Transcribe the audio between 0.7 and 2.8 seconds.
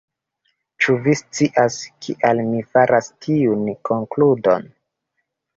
Ĉu vi scias kial mi